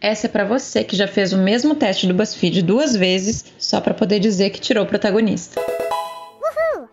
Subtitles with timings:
[0.00, 3.80] Essa é para você que já fez o mesmo teste do BuzzFeed duas vezes só
[3.80, 5.60] para poder dizer que tirou o protagonista.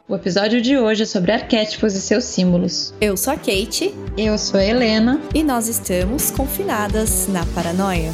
[0.08, 2.94] O episódio de hoje é sobre arquétipos e seus símbolos.
[3.00, 3.94] Eu sou a Kate.
[4.18, 5.22] Eu sou a Helena.
[5.34, 8.12] E nós estamos confinadas na paranoia.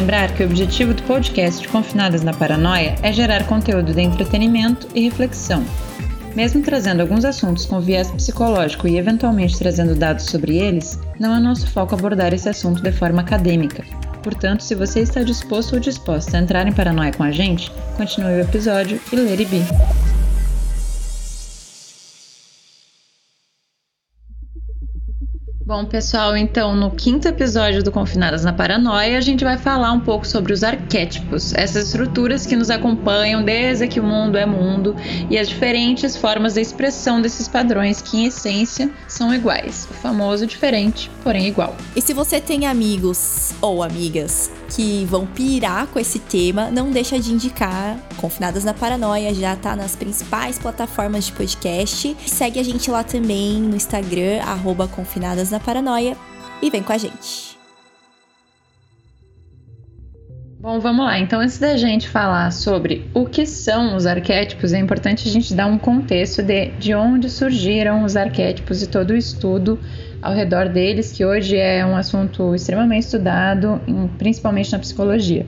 [0.00, 5.02] Lembrar que o objetivo do podcast Confinadas na Paranoia é gerar conteúdo de entretenimento e
[5.02, 5.62] reflexão.
[6.34, 11.38] Mesmo trazendo alguns assuntos com viés psicológico e eventualmente trazendo dados sobre eles, não é
[11.38, 13.84] nosso foco abordar esse assunto de forma acadêmica.
[14.22, 18.36] Portanto, se você está disposto ou disposta a entrar em paranoia com a gente, continue
[18.36, 20.09] o episódio e ler e be.
[25.70, 30.00] Bom, pessoal, então no quinto episódio do Confinadas na Paranoia, a gente vai falar um
[30.00, 34.96] pouco sobre os arquétipos, essas estruturas que nos acompanham desde que o mundo é mundo
[35.30, 39.86] e as diferentes formas de expressão desses padrões que, em essência, são iguais.
[39.88, 41.76] O famoso diferente, porém igual.
[41.94, 47.18] E se você tem amigos ou amigas que vão pirar com esse tema, não deixa
[47.18, 52.16] de indicar Confinadas na Paranoia, já tá nas principais plataformas de podcast.
[52.26, 56.16] Segue a gente lá também no Instagram, arroba Confinadas na Paranoia,
[56.62, 57.58] e vem com a gente.
[60.60, 61.18] Bom, vamos lá.
[61.18, 65.54] Então, antes da gente falar sobre o que são os arquétipos, é importante a gente
[65.54, 69.80] dar um contexto de, de onde surgiram os arquétipos e todo o estudo
[70.22, 73.80] ao redor deles, que hoje é um assunto extremamente estudado,
[74.18, 75.46] principalmente na psicologia.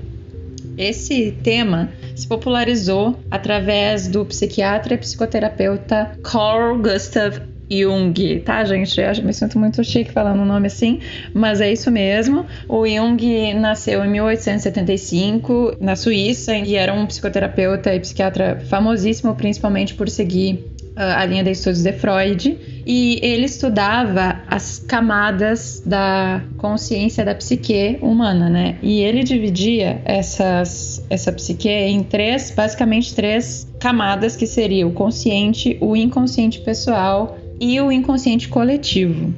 [0.77, 9.01] Esse tema se popularizou através do psiquiatra e psicoterapeuta Carl Gustav Jung, tá, gente?
[9.01, 11.01] Eu me sinto muito chique falando o nome assim,
[11.33, 12.45] mas é isso mesmo.
[12.69, 19.95] O Jung nasceu em 1875 na Suíça e era um psicoterapeuta e psiquiatra famosíssimo, principalmente
[19.95, 27.25] por seguir a linha de estudos de Freud, e ele estudava as camadas da consciência
[27.25, 28.77] da psique humana, né?
[28.83, 35.77] E ele dividia essas, essa psique em três, basicamente três camadas, que seria o consciente,
[35.81, 39.33] o inconsciente pessoal e o inconsciente coletivo.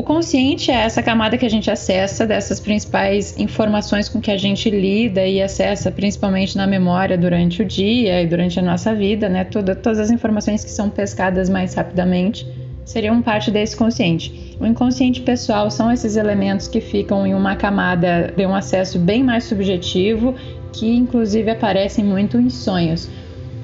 [0.00, 4.36] O consciente é essa camada que a gente acessa dessas principais informações com que a
[4.38, 9.28] gente lida e acessa principalmente na memória durante o dia e durante a nossa vida,
[9.28, 9.44] né?
[9.44, 12.46] Toda, todas as informações que são pescadas mais rapidamente
[12.82, 14.56] seriam parte desse consciente.
[14.58, 19.22] O inconsciente pessoal são esses elementos que ficam em uma camada de um acesso bem
[19.22, 20.34] mais subjetivo,
[20.72, 23.06] que inclusive aparecem muito em sonhos.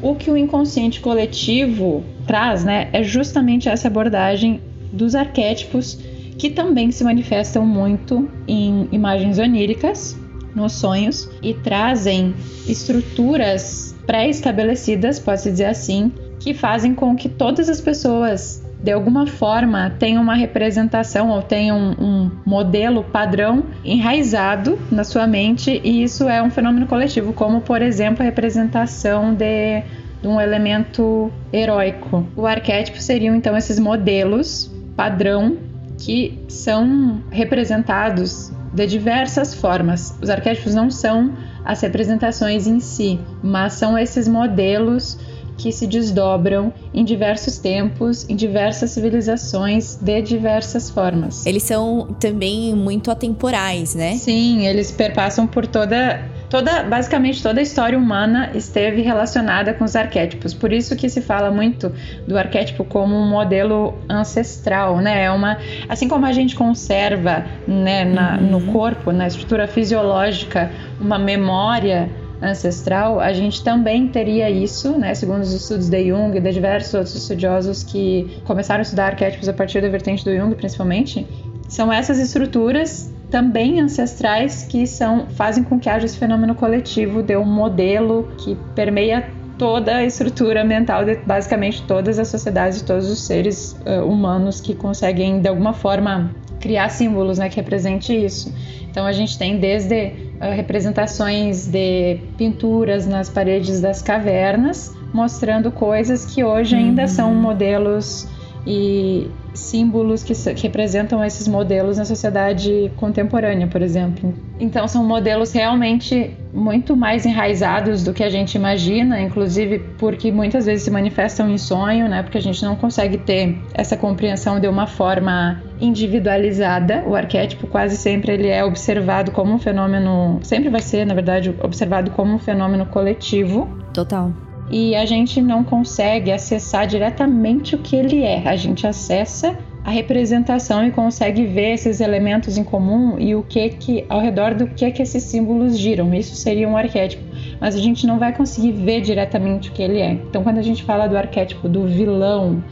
[0.03, 4.61] O que o inconsciente coletivo traz, né, é justamente essa abordagem
[4.93, 5.99] dos arquétipos
[6.39, 10.17] que também se manifestam muito em imagens oníricas,
[10.55, 12.35] nos sonhos e trazem
[12.67, 16.11] estruturas pré-estabelecidas, pode-se dizer assim,
[16.41, 21.97] que fazem com que todas as pessoas de alguma forma tenham uma representação ou tenham
[21.99, 27.83] um, modelo padrão enraizado na sua mente e isso é um fenômeno coletivo, como por
[27.83, 29.83] exemplo a representação de
[30.23, 32.27] um elemento heróico.
[32.37, 35.57] O arquétipo seriam então esses modelos padrão
[35.99, 40.15] que são representados de diversas formas.
[40.21, 41.33] Os arquétipos não são
[41.65, 45.19] as representações em si, mas são esses modelos
[45.57, 51.47] que se desdobram em diversos tempos, em diversas civilizações, de diversas formas.
[51.47, 54.17] Eles são também muito atemporais, né?
[54.17, 59.97] Sim, eles perpassam por toda toda, basicamente toda a história humana esteve relacionada com os
[59.97, 60.55] arquétipos.
[60.55, 61.93] Por isso que se fala muito
[62.27, 65.25] do arquétipo como um modelo ancestral, né?
[65.25, 65.59] É uma,
[65.89, 68.43] assim como a gente conserva, né, na, uhum.
[68.43, 70.71] no corpo, na estrutura fisiológica,
[71.01, 72.09] uma memória
[72.41, 76.93] ancestral, a gente também teria isso, né, segundo os estudos de Jung e de diversos
[76.93, 81.27] outros estudiosos que começaram a estudar arquétipos a partir da vertente do Jung, principalmente,
[81.69, 87.37] são essas estruturas também ancestrais que são fazem com que haja esse fenômeno coletivo de
[87.37, 89.29] um modelo que permeia
[89.59, 94.61] toda a estrutura mental de basicamente todas as sociedades e todos os seres uh, humanos
[94.61, 96.31] que conseguem de alguma forma
[96.61, 98.53] criar símbolos, né, que represente isso.
[98.91, 100.07] Então a gente tem desde
[100.41, 107.09] uh, representações de pinturas nas paredes das cavernas, mostrando coisas que hoje ainda uhum.
[107.09, 108.29] são modelos
[108.67, 114.35] e símbolos que, que, representam esses modelos na sociedade contemporânea, por exemplo.
[114.59, 120.67] Então, são modelos realmente muito mais enraizados do que a gente imagina, inclusive porque muitas
[120.67, 122.23] vezes se manifestam em sonho, né?
[122.23, 127.05] Porque a gente não consegue ter essa compreensão de uma forma individualizada.
[127.07, 131.55] O arquétipo quase sempre ele é observado como um fenômeno, sempre vai ser, na verdade,
[131.63, 133.69] observado como um fenômeno coletivo.
[133.93, 138.49] Total e a gente não consegue acessar diretamente o que ele é.
[138.49, 143.69] A gente acessa a representação e consegue ver esses elementos em comum e o que
[143.69, 146.13] que ao redor do que que esses símbolos giram.
[146.13, 147.23] Isso seria um arquétipo,
[147.61, 150.11] mas a gente não vai conseguir ver diretamente o que ele é.
[150.11, 152.65] Então, quando a gente fala do arquétipo do vilão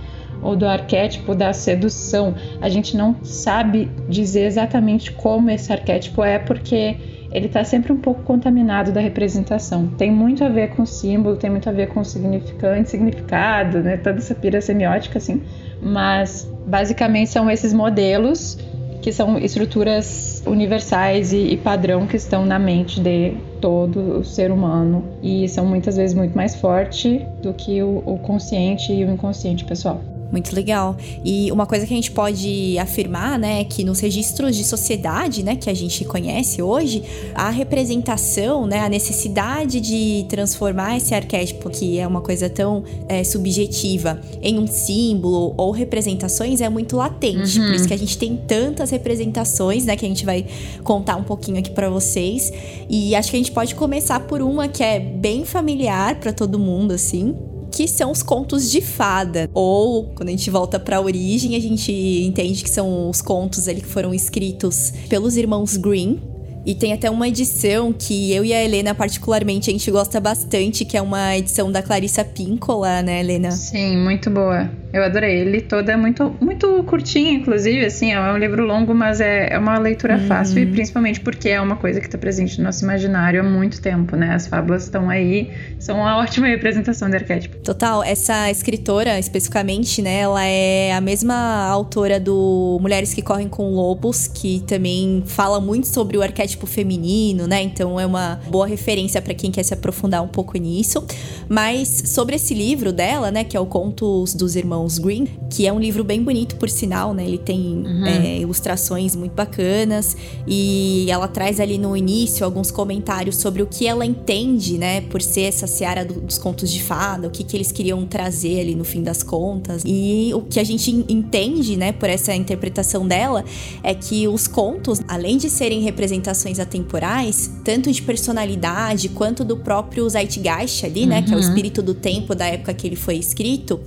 [0.43, 6.40] ou do arquétipo da sedução, a gente não sabe dizer exatamente como esse arquétipo é
[6.40, 6.97] porque
[7.34, 9.88] ele está sempre um pouco contaminado da representação.
[9.98, 13.96] Tem muito a ver com símbolo, tem muito a ver com significante, significado, né?
[13.96, 15.42] Toda essa pira semiótica, assim.
[15.82, 18.56] Mas basicamente são esses modelos
[19.02, 24.50] que são estruturas universais e, e, padrão que estão na mente de todo o ser
[24.50, 29.10] humano e são muitas vezes muito mais fortes do que o, o consciente e o
[29.10, 30.00] inconsciente pessoal.
[30.31, 30.97] Muito legal.
[31.25, 35.43] E uma coisa que a gente pode afirmar, né, é que nos registros de sociedade,
[35.43, 37.03] né, que a gente conhece hoje,
[37.35, 43.23] a representação, né, a necessidade de transformar esse arquétipo, que é uma coisa tão é,
[43.23, 47.61] subjetiva, em um símbolo ou representações é muito latente.
[47.61, 47.67] Uhum.
[47.67, 50.44] Por isso que a gente tem tantas representações, né, que a gente vai
[50.82, 52.53] contar um pouquinho aqui para vocês.
[52.88, 56.59] E acho que a gente pode começar por uma que é bem familiar para todo
[56.59, 57.35] mundo, assim,
[57.75, 59.50] que são os contos de fada.
[59.53, 63.67] Ou, quando a gente volta para a origem, a gente entende que são os contos
[63.67, 66.21] ali que foram escritos pelos irmãos Green,
[66.65, 70.85] e tem até uma edição que eu e a Helena, particularmente, a gente gosta bastante,
[70.85, 73.50] que é uma edição da Clarissa Píncola, né, Helena?
[73.50, 74.71] Sim, muito boa.
[74.94, 75.41] Eu adorei.
[75.41, 79.58] Ele toda é muito, muito curtinha, inclusive, assim, é um livro longo, mas é, é
[79.58, 80.29] uma leitura uhum.
[80.29, 83.82] fácil e principalmente porque é uma coisa que está presente no nosso imaginário há muito
[83.82, 84.32] tempo, né?
[84.32, 85.50] As fábulas estão aí,
[85.81, 87.56] são uma ótima representação do arquétipo.
[87.56, 93.70] Total, essa escritora, especificamente, né, ela é a mesma autora do Mulheres que Correm com
[93.70, 97.61] Lobos, que também fala muito sobre o arquétipo feminino, né?
[97.62, 101.05] Então é uma boa referência para quem quer se aprofundar um pouco nisso.
[101.49, 105.66] Mas sobre esse livro dela, né, que é o Contos dos Irmãos Irmãos Green, que
[105.66, 107.25] é um livro bem bonito, por sinal, né?
[107.25, 108.06] Ele tem uhum.
[108.06, 110.16] é, ilustrações muito bacanas
[110.46, 115.00] e ela traz ali no início alguns comentários sobre o que ela entende, né?
[115.00, 118.60] Por ser essa seara do, dos contos de fada, o que, que eles queriam trazer
[118.60, 119.82] ali no fim das contas.
[119.86, 123.44] E o que a gente entende, né, por essa interpretação dela,
[123.82, 130.08] é que os contos, além de serem representações atemporais, tanto de personalidade quanto do próprio
[130.08, 131.22] Zeitgeist ali, né?
[131.22, 131.48] Que é o uhum.
[131.48, 133.80] espírito do tempo da época que ele foi escrito,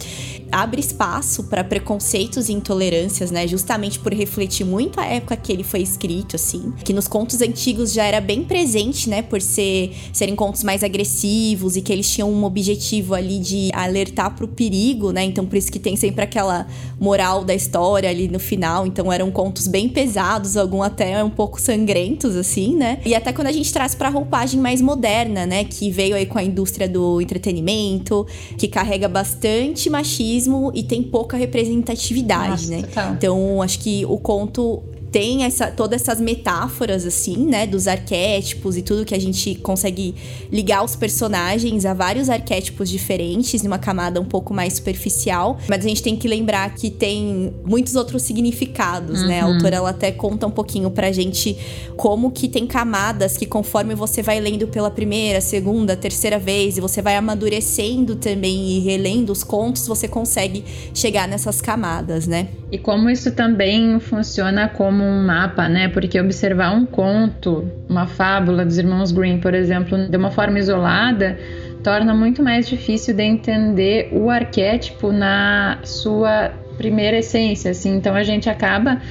[0.51, 3.47] abre espaço para preconceitos e intolerâncias, né?
[3.47, 6.73] Justamente por refletir muito a época que ele foi escrito, assim.
[6.83, 9.21] Que nos contos antigos já era bem presente, né?
[9.21, 14.35] Por ser, serem contos mais agressivos e que eles tinham um objetivo ali de alertar
[14.35, 15.23] pro perigo, né?
[15.23, 16.67] Então por isso que tem sempre aquela
[16.99, 18.87] moral da história ali no final.
[18.87, 22.99] Então eram contos bem pesados, algum até um pouco sangrentos, assim, né?
[23.05, 25.63] E até quando a gente traz pra roupagem mais moderna, né?
[25.63, 28.25] Que veio aí com a indústria do entretenimento,
[28.57, 32.81] que carrega bastante machismo e tem pouca representatividade, Nossa, né?
[32.83, 33.13] Total.
[33.13, 37.65] Então, acho que o conto tem essa, todas essas metáforas, assim, né?
[37.65, 40.15] Dos arquétipos e tudo que a gente consegue
[40.51, 45.57] ligar os personagens a vários arquétipos diferentes, numa camada um pouco mais superficial.
[45.67, 49.27] Mas a gente tem que lembrar que tem muitos outros significados, uhum.
[49.27, 49.41] né?
[49.41, 49.53] A uhum.
[49.53, 51.57] autora, ela até conta um pouquinho pra gente
[51.95, 56.81] como que tem camadas que conforme você vai lendo pela primeira, segunda, terceira vez, e
[56.81, 62.49] você vai amadurecendo também e relendo os contos, você consegue chegar nessas camadas, né?
[62.71, 65.87] E como isso também funciona como um mapa, né?
[65.87, 71.37] Porque observar um conto, uma fábula dos irmãos Green, por exemplo, de uma forma isolada,
[71.83, 77.95] torna muito mais difícil de entender o arquétipo na sua primeira essência, assim.
[77.95, 79.01] Então a gente acaba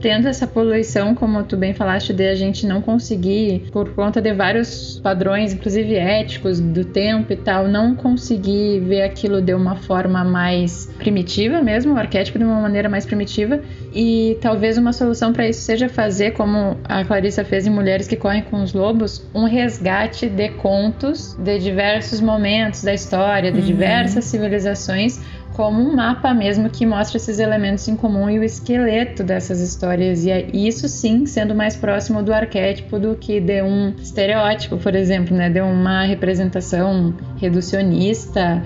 [0.00, 4.32] tendo essa poluição, como tu bem falaste, de a gente não conseguir, por conta de
[4.32, 10.24] vários padrões, inclusive éticos, do tempo e tal, não conseguir ver aquilo de uma forma
[10.24, 13.60] mais primitiva mesmo, o arquétipo de uma maneira mais primitiva.
[13.94, 18.16] E talvez uma solução para isso seja fazer, como a Clarissa fez em Mulheres que
[18.16, 23.64] Correm com os Lobos, um resgate de contos de diversos momentos da história, de uhum.
[23.64, 25.20] diversas civilizações
[25.56, 30.22] como um mapa mesmo que mostra esses elementos em comum e o esqueleto dessas histórias.
[30.26, 34.94] E é isso sim sendo mais próximo do arquétipo do que de um estereótipo, por
[34.94, 35.48] exemplo, né?
[35.48, 38.62] De uma representação reducionista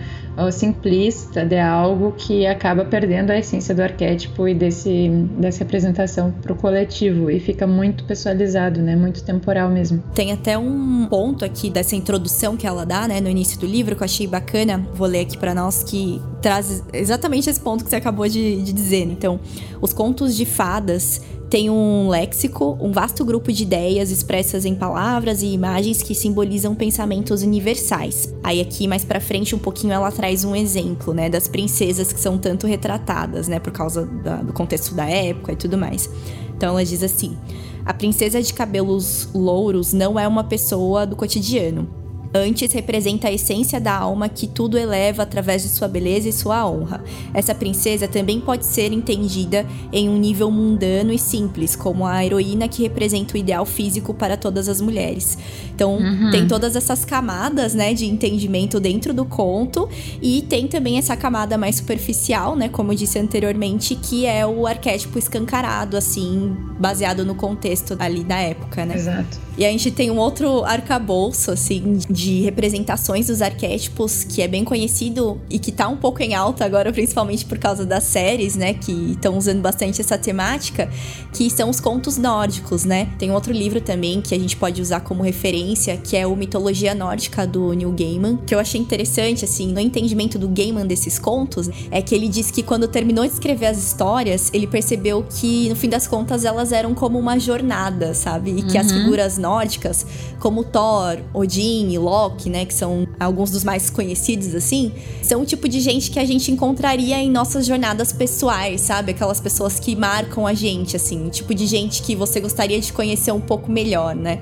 [0.51, 6.53] simplista de algo que acaba perdendo a essência do arquétipo e desse, dessa representação para
[6.53, 8.95] o coletivo e fica muito pessoalizado, né?
[8.95, 10.03] Muito temporal mesmo.
[10.15, 13.97] Tem até um ponto aqui dessa introdução que ela dá, né, no início do livro,
[13.97, 14.87] que eu achei bacana.
[14.95, 18.73] Vou ler aqui para nós que traz exatamente esse ponto que você acabou de, de
[18.73, 19.09] dizer.
[19.11, 19.41] Então,
[19.81, 21.21] os contos de fadas
[21.51, 26.77] tem um léxico, um vasto grupo de ideias expressas em palavras e imagens que simbolizam
[26.77, 28.33] pensamentos universais.
[28.41, 32.21] Aí aqui mais para frente um pouquinho ela traz um exemplo, né, das princesas que
[32.21, 36.09] são tanto retratadas, né, por causa da, do contexto da época e tudo mais.
[36.57, 37.37] Então ela diz assim:
[37.85, 42.00] a princesa de cabelos louros não é uma pessoa do cotidiano.
[42.33, 46.65] Antes representa a essência da alma que tudo eleva através de sua beleza e sua
[46.69, 47.03] honra.
[47.35, 52.69] Essa princesa também pode ser entendida em um nível mundano e simples, como a heroína
[52.69, 55.37] que representa o ideal físico para todas as mulheres.
[55.75, 56.31] Então, uhum.
[56.31, 59.89] tem todas essas camadas, né, de entendimento dentro do conto
[60.23, 64.67] e tem também essa camada mais superficial, né, como eu disse anteriormente, que é o
[64.67, 68.95] arquétipo escancarado, assim, baseado no contexto ali da época, né?
[68.95, 69.50] Exato.
[69.61, 74.65] E a gente tem um outro arcabouço, assim, de representações dos arquétipos, que é bem
[74.65, 78.73] conhecido e que tá um pouco em alta agora, principalmente por causa das séries, né,
[78.73, 80.89] que estão usando bastante essa temática,
[81.35, 83.11] que são os contos nórdicos, né?
[83.19, 86.95] Tem outro livro também que a gente pode usar como referência, que é o Mitologia
[86.95, 91.69] Nórdica do Neil Gaiman, que eu achei interessante, assim, no entendimento do Gaiman desses contos,
[91.91, 95.77] é que ele diz que quando terminou de escrever as histórias, ele percebeu que, no
[95.77, 98.53] fim das contas, elas eram como uma jornada, sabe?
[98.53, 99.01] E que as uhum.
[99.01, 100.07] figuras nórdicas nórdicas,
[100.39, 104.93] como Thor, Odin e Loki, né, que são alguns dos mais conhecidos assim,
[105.23, 109.11] são o tipo de gente que a gente encontraria em nossas jornadas pessoais, sabe?
[109.11, 112.93] Aquelas pessoas que marcam a gente assim, o tipo de gente que você gostaria de
[112.93, 114.41] conhecer um pouco melhor, né?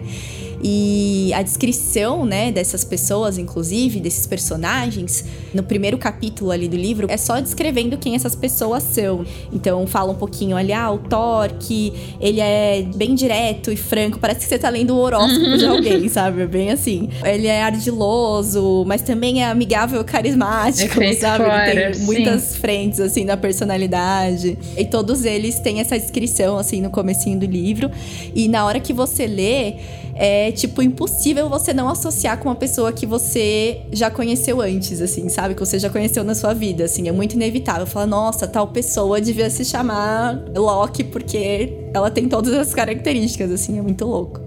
[0.62, 5.24] E a descrição, né, dessas pessoas, inclusive, desses personagens,
[5.54, 9.24] no primeiro capítulo ali do livro, é só descrevendo quem essas pessoas são.
[9.52, 14.18] Então fala um pouquinho ali, ah, o Thor, que ele é bem direto e franco,
[14.18, 16.46] parece que você tá lendo o horóscopo de alguém, sabe?
[16.46, 17.08] Bem assim.
[17.24, 21.44] Ele é ardiloso, mas também é amigável, carismático, é sabe?
[21.44, 24.58] Fora, ele tem muitas frentes, assim, na personalidade.
[24.76, 27.90] E todos eles têm essa descrição, assim, no comecinho do livro.
[28.34, 29.76] E na hora que você lê,
[30.20, 35.28] é, tipo, impossível você não associar com uma pessoa que você já conheceu antes, assim,
[35.28, 35.54] sabe?
[35.54, 37.06] Que você já conheceu na sua vida, assim.
[37.06, 37.86] É muito inevitável.
[37.86, 43.78] Falar, nossa, tal pessoa devia se chamar Loki porque ela tem todas as características, assim.
[43.78, 44.40] É muito louco.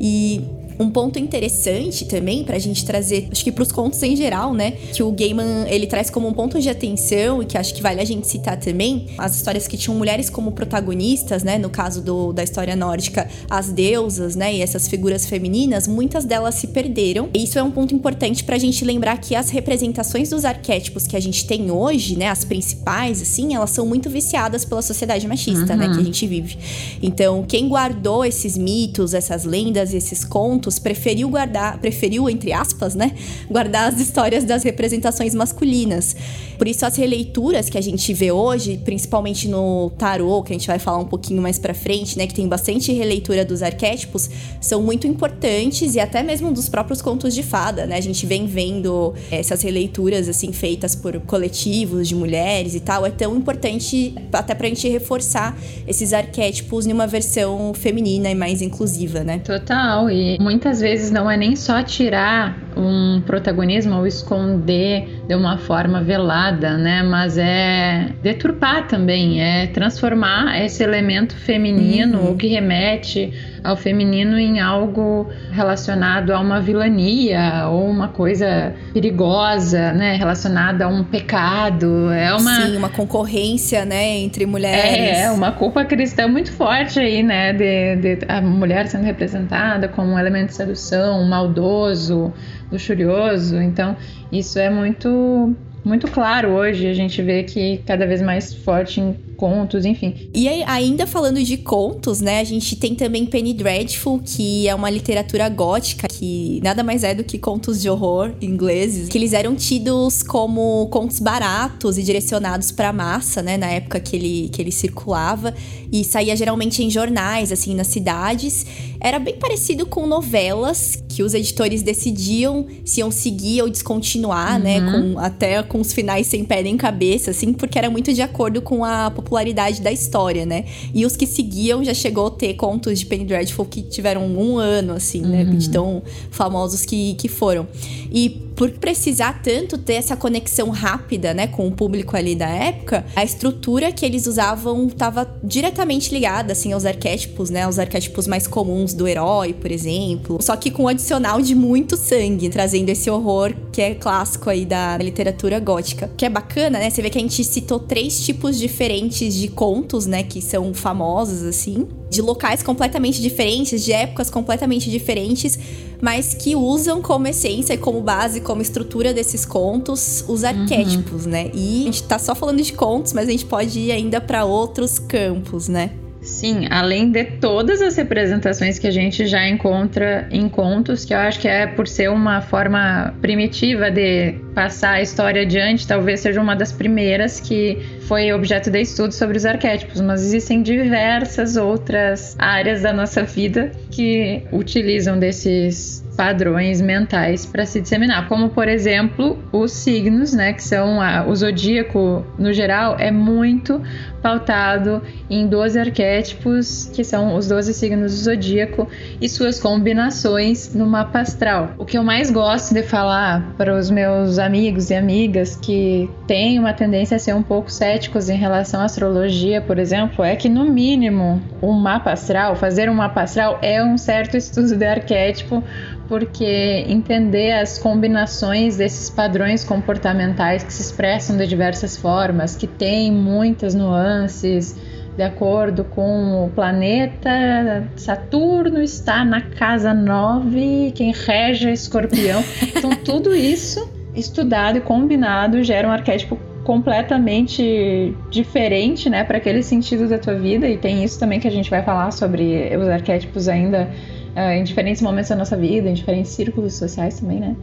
[0.00, 0.44] E
[0.78, 4.72] um ponto interessante também pra gente trazer, acho que pros contos em geral, né?
[4.72, 8.00] Que o Gaiman, ele traz como um ponto de atenção e que acho que vale
[8.00, 11.58] a gente citar também, as histórias que tinham mulheres como protagonistas, né?
[11.58, 14.54] No caso do, da história nórdica, as deusas, né?
[14.54, 17.28] E essas figuras femininas, muitas delas se perderam.
[17.34, 21.16] E isso é um ponto importante pra gente lembrar que as representações dos arquétipos que
[21.16, 22.28] a gente tem hoje, né?
[22.28, 25.78] As principais, assim, elas são muito viciadas pela sociedade machista, uhum.
[25.78, 25.86] né?
[25.86, 26.04] Que a uhum.
[26.04, 26.58] gente vive.
[27.02, 33.12] Então, quem guardou esses mitos, essas lendas, esses contos, preferiu guardar, preferiu, entre aspas, né,
[33.50, 36.16] guardar as histórias das representações masculinas.
[36.58, 40.66] Por isso, as releituras que a gente vê hoje, principalmente no tarô, que a gente
[40.66, 44.30] vai falar um pouquinho mais pra frente, né, que tem bastante releitura dos arquétipos,
[44.60, 47.96] são muito importantes e até mesmo dos próprios contos de fada, né?
[47.96, 53.04] A gente vem vendo essas releituras, assim, feitas por coletivos de mulheres e tal.
[53.04, 55.56] É tão importante até pra gente reforçar
[55.86, 59.40] esses arquétipos numa versão feminina e mais inclusiva, né?
[59.44, 60.10] Total.
[60.10, 65.58] E muito muitas vezes não é nem só tirar um protagonismo ou esconder de uma
[65.58, 67.02] forma velada, né?
[67.02, 72.30] Mas é deturpar também, é transformar esse elemento feminino, uhum.
[72.32, 73.34] o que remete
[73.66, 80.88] ao feminino em algo relacionado a uma vilania ou uma coisa perigosa, né, relacionada a
[80.88, 82.12] um pecado.
[82.12, 85.18] É uma Sim, uma concorrência, né, entre mulheres.
[85.18, 90.12] É, uma culpa cristã muito forte aí, né, de, de a mulher sendo representada como
[90.12, 92.32] um elemento de sedução, um maldoso,
[92.70, 93.60] luxurioso.
[93.60, 93.96] Então,
[94.30, 95.54] isso é muito
[95.86, 96.86] muito claro hoje.
[96.88, 100.28] A gente vê que cada vez mais forte em contos, enfim.
[100.34, 104.74] E aí, ainda falando de contos, né, a gente tem também Penny Dreadful, que é
[104.74, 109.32] uma literatura gótica, que nada mais é do que contos de horror ingleses, que eles
[109.32, 114.60] eram tidos como contos baratos e direcionados para massa, né, na época que ele, que
[114.60, 115.54] ele circulava,
[115.92, 118.66] e saía geralmente em jornais, assim, nas cidades.
[118.98, 124.78] Era bem parecido com novelas, que os editores decidiam se iam seguir ou descontinuar, né,
[124.78, 124.84] uhum.
[124.84, 128.22] né, com, até com os finais sem pé nem cabeça, assim, porque era muito de
[128.22, 130.64] acordo com a popularidade da história, né?
[130.94, 134.58] E os que seguiam já chegou a ter contos de Penny Dreadful que tiveram um
[134.58, 135.44] ano, assim, né?
[135.44, 135.56] uhum.
[135.56, 137.66] De tão famosos que, que foram.
[138.10, 143.04] E por precisar tanto ter essa conexão rápida, né, com o público ali da época,
[143.14, 148.46] a estrutura que eles usavam estava diretamente ligada, assim, aos arquétipos, né, aos arquétipos mais
[148.46, 150.38] comuns do herói, por exemplo.
[150.40, 154.64] Só que com o adicional de muito sangue, trazendo esse horror que é clássico aí
[154.64, 156.10] da literatura gótica.
[156.16, 156.88] Que é bacana, né?
[156.88, 161.42] Você vê que a gente citou três tipos diferentes de contos, né, que são famosos,
[161.42, 165.58] assim de locais completamente diferentes, de épocas completamente diferentes,
[166.00, 170.48] mas que usam como essência e como base, como estrutura desses contos, os uhum.
[170.48, 171.30] arquétipos, uhum.
[171.30, 171.50] né?
[171.54, 174.44] E a gente tá só falando de contos, mas a gente pode ir ainda para
[174.44, 175.90] outros campos, né?
[176.26, 181.18] Sim, além de todas as representações que a gente já encontra em contos, que eu
[181.18, 186.40] acho que é por ser uma forma primitiva de passar a história adiante, talvez seja
[186.40, 187.78] uma das primeiras que
[188.08, 193.70] foi objeto de estudo sobre os arquétipos, mas existem diversas outras áreas da nossa vida
[193.92, 200.62] que utilizam desses padrões mentais para se disseminar, como por exemplo os signos, né, que
[200.62, 203.80] são a, o zodíaco no geral é muito
[204.22, 208.88] pautado em 12 arquétipos, que são os 12 signos do zodíaco
[209.20, 211.74] e suas combinações no mapa astral.
[211.78, 216.58] O que eu mais gosto de falar para os meus amigos e amigas que têm
[216.58, 220.48] uma tendência a ser um pouco céticos em relação à astrologia, por exemplo, é que
[220.48, 225.62] no mínimo um mapa astral, fazer um mapa astral é um certo estudo de arquétipo
[226.08, 233.12] porque entender as combinações desses padrões comportamentais que se expressam de diversas formas, que têm
[233.12, 234.76] muitas nuances,
[235.16, 242.44] de acordo com o planeta, Saturno está na casa 9, quem rege é escorpião.
[242.76, 250.08] Então, tudo isso estudado e combinado gera um arquétipo completamente diferente, né, para aquele sentido
[250.08, 250.68] da tua vida.
[250.68, 253.88] E tem isso também que a gente vai falar sobre os arquétipos ainda
[254.36, 257.56] em diferentes momentos da nossa vida, em diferentes círculos sociais também, né?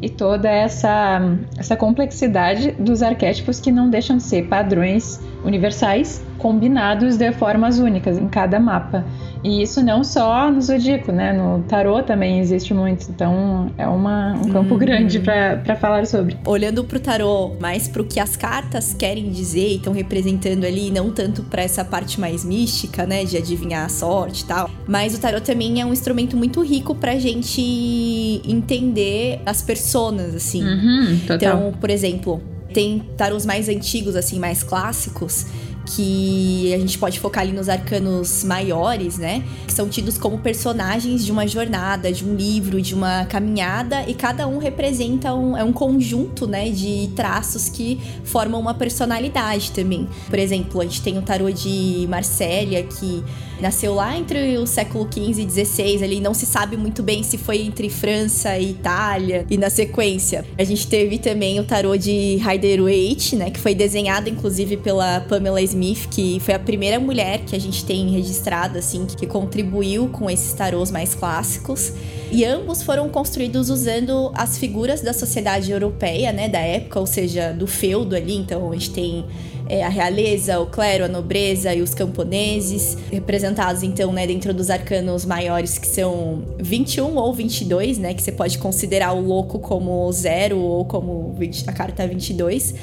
[0.00, 1.20] E toda essa,
[1.58, 8.18] essa complexidade dos arquétipos que não deixam de ser padrões universais combinados de formas únicas
[8.18, 9.04] em cada mapa.
[9.42, 11.32] E isso não só no zodíaco, né?
[11.32, 13.08] No tarô também existe muito.
[13.10, 14.78] Então é uma, um campo uhum.
[14.78, 16.36] grande para falar sobre.
[16.44, 21.10] Olhando pro tarô, mais pro que as cartas querem dizer e estão representando ali, não
[21.12, 23.24] tanto para essa parte mais mística, né?
[23.24, 24.68] De adivinhar a sorte e tal.
[24.86, 30.64] Mas o tarô também é um instrumento muito rico pra gente entender as personas, assim.
[30.64, 32.42] Uhum, então, por exemplo,
[32.74, 35.46] tem tarôs mais antigos, assim, mais clássicos
[35.86, 39.44] que a gente pode focar ali nos arcanos maiores, né?
[39.66, 44.14] Que são tidos como personagens de uma jornada, de um livro, de uma caminhada, e
[44.14, 50.08] cada um representa um, é um conjunto, né, de traços que formam uma personalidade também.
[50.28, 53.22] Por exemplo, a gente tem o tarô de Marsella, que
[53.60, 57.38] nasceu lá entre o século XV e XVI, ali não se sabe muito bem se
[57.38, 60.44] foi entre França e Itália, e na sequência.
[60.58, 65.62] A gente teve também o tarô de Rider-Waite, né, que foi desenhado inclusive pela Pamela
[65.62, 65.75] Smith,
[66.10, 70.52] que foi a primeira mulher que a gente tem registrada, assim, que contribuiu com esses
[70.52, 71.92] tarôs mais clássicos.
[72.30, 77.52] E ambos foram construídos usando as figuras da sociedade europeia, né, da época, ou seja,
[77.52, 78.36] do feudo ali.
[78.36, 79.24] Então a gente tem
[79.68, 84.70] é, a realeza, o clero, a nobreza e os camponeses, representados então, né, dentro dos
[84.70, 90.10] arcanos maiores que são 21 ou 22, né, que você pode considerar o louco como
[90.12, 92.74] zero ou como 20, a carta 22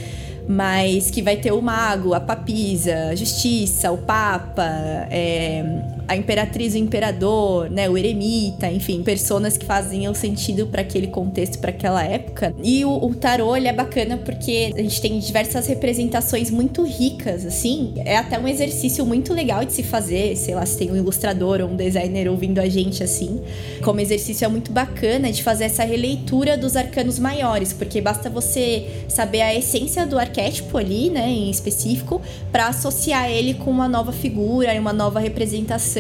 [0.47, 4.63] mas que vai ter o mago, a papisa, a justiça, o papa,
[5.09, 5.63] é,
[6.07, 11.59] a imperatriz, o imperador, né, o eremita, enfim, personas que faziam sentido para aquele contexto,
[11.59, 12.53] para aquela época.
[12.63, 17.45] E o, o tarô ele é bacana porque a gente tem diversas representações muito ricas,
[17.45, 17.93] assim.
[17.97, 21.61] É até um exercício muito legal de se fazer, sei lá, se tem um ilustrador
[21.61, 23.41] ou um designer ouvindo a gente assim.
[23.83, 29.05] Como exercício é muito bacana de fazer essa releitura dos arcanos maiores, porque basta você
[29.07, 34.11] saber a essência do arquétipo ali, né, em específico, para associar ele com uma nova
[34.11, 35.92] figura e uma nova representação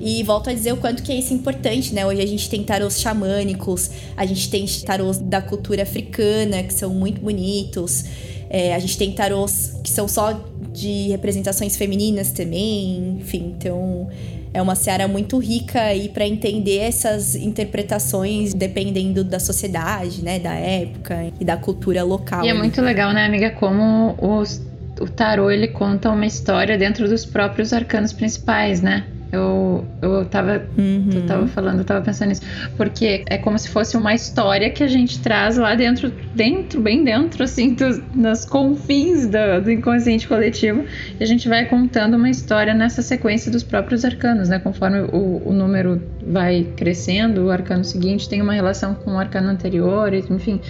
[0.00, 2.06] e volto a dizer o quanto que é isso importante, né?
[2.06, 6.94] Hoje a gente tem tarôs xamânicos, a gente tem tarôs da cultura africana, que são
[6.94, 8.04] muito bonitos.
[8.50, 10.40] É, a gente tem tarôs que são só
[10.72, 14.08] de representações femininas também, enfim, então
[14.52, 20.54] é uma seara muito rica aí para entender essas interpretações dependendo da sociedade, né, da
[20.54, 22.44] época e da cultura local.
[22.44, 24.62] E é muito legal, né, amiga, como os,
[25.00, 29.04] o tarô ele conta uma história dentro dos próprios arcanos principais, né?
[29.30, 31.08] Eu, eu tava, uhum.
[31.10, 32.42] tu tava falando, eu tava pensando nisso.
[32.76, 37.04] Porque é como se fosse uma história que a gente traz lá dentro, dentro, bem
[37.04, 40.84] dentro, assim, dos, nas confins do, do inconsciente coletivo.
[41.20, 44.58] E a gente vai contando uma história nessa sequência dos próprios arcanos, né?
[44.58, 49.48] Conforme o, o número vai crescendo, o arcano seguinte tem uma relação com o arcano
[49.50, 50.60] anterior, enfim.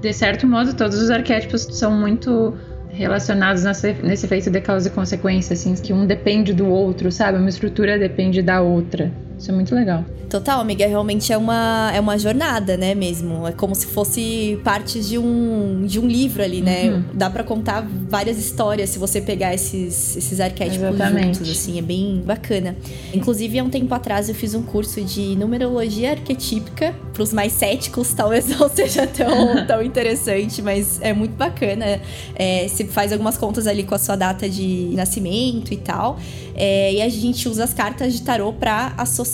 [0.00, 2.54] de certo modo, todos os arquétipos são muito
[2.98, 7.38] relacionados nesse, nesse efeito de causa e consequência, assim, que um depende do outro, sabe?
[7.38, 9.12] Uma estrutura depende da outra.
[9.38, 10.04] Isso é muito legal.
[10.28, 13.46] Total, amiga, realmente é uma, é uma jornada, né, mesmo.
[13.46, 16.90] É como se fosse parte de um, de um livro ali, né?
[16.90, 17.04] Uhum.
[17.14, 21.38] Dá para contar várias histórias se você pegar esses, esses arquétipos Exatamente.
[21.38, 22.76] juntos, assim, é bem bacana.
[23.14, 26.94] Inclusive, há um tempo atrás eu fiz um curso de numerologia arquetípica.
[27.14, 32.00] Pros mais céticos, talvez não seja tão, tão interessante, mas é muito bacana.
[32.34, 36.18] É, você faz algumas contas ali com a sua data de nascimento e tal.
[36.54, 39.27] É, e a gente usa as cartas de tarô para associar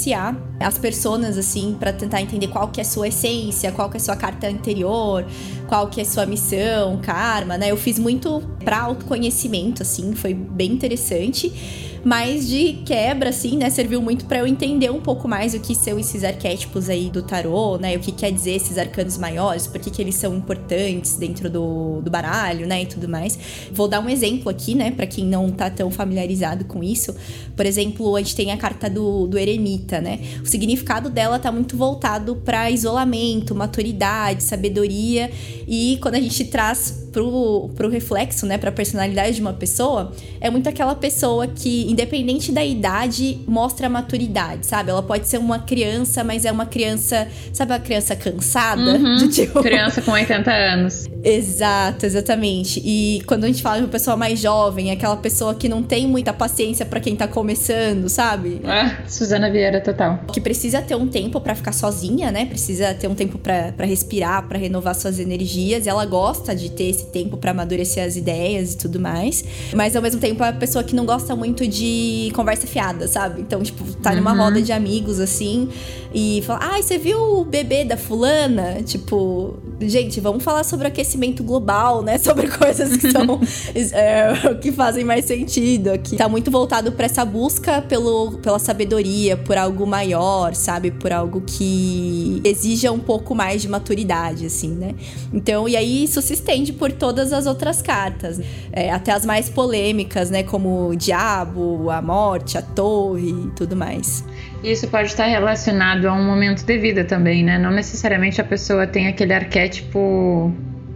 [0.61, 4.01] as personas, assim, para tentar entender qual que é a sua essência, qual que é
[4.01, 5.25] a sua carta anterior,
[5.69, 7.71] qual que é a sua missão, karma, né?
[7.71, 11.94] Eu fiz muito para autoconhecimento, assim, foi bem interessante.
[12.05, 13.71] Mas de quebra, assim, né?
[13.71, 17.23] Serviu muito para eu entender um pouco mais o que são esses arquétipos aí do
[17.23, 17.97] tarô, né?
[17.97, 22.03] O que quer dizer esses arcanos maiores, por que, que eles são importantes dentro do,
[22.03, 22.83] do baralho, né?
[22.83, 23.39] E tudo mais.
[23.73, 24.91] Vou dar um exemplo aqui, né?
[24.91, 27.15] Para quem não tá tão familiarizado com isso.
[27.57, 30.21] Por exemplo, a gente tem a carta do, do eremita, né?
[30.43, 35.31] O significado dela tá muito voltado para isolamento, maturidade, sabedoria.
[35.67, 38.59] E quando a gente traz pro, pro reflexo, né?
[38.59, 44.67] Pra personalidade de uma pessoa, é muito aquela pessoa que independente da idade, mostra maturidade,
[44.67, 44.91] sabe?
[44.91, 48.99] Ela pode ser uma criança, mas é uma criança, sabe, a criança cansada?
[48.99, 49.29] Uhum.
[49.31, 49.63] Tipo...
[49.63, 51.07] Criança com 80 anos.
[51.23, 52.83] Exato, exatamente.
[52.85, 55.83] E quando a gente fala de uma pessoa mais jovem, é aquela pessoa que não
[55.83, 58.61] tem muita paciência para quem tá começando, sabe?
[58.65, 60.21] Ah, Suzana Vieira total.
[60.33, 62.45] Que precisa ter um tempo para ficar sozinha, né?
[62.45, 65.87] Precisa ter um tempo para respirar, para renovar suas energias.
[65.87, 69.45] E ela gosta de ter esse tempo para amadurecer as ideias e tudo mais.
[69.75, 73.07] Mas ao mesmo tempo é uma pessoa que não gosta muito de de conversa fiada,
[73.07, 73.41] sabe?
[73.43, 74.39] Então, tipo, tá numa uhum.
[74.39, 75.69] roda de amigos assim
[76.15, 80.87] e fala: "Ai, ah, você viu o bebê da fulana?" Tipo, gente, vamos falar sobre
[80.87, 82.17] aquecimento global, né?
[82.25, 83.41] Sobre coisas que são
[83.93, 86.17] é, que fazem mais sentido aqui.
[86.17, 90.91] Tá muito voltado para essa busca pelo, pela sabedoria, por algo maior, sabe?
[90.91, 94.95] Por algo que exija um pouco mais de maturidade, assim, né?
[95.33, 98.41] Então, e aí isso se estende por todas as outras cartas,
[98.73, 100.43] é, até as mais polêmicas, né?
[100.43, 104.25] Como o diabo, a morte, a torre e tudo mais.
[104.63, 107.59] Isso pode estar relacionado a um momento de vida também, né?
[107.59, 110.53] Não necessariamente a pessoa tem aquele arquétipo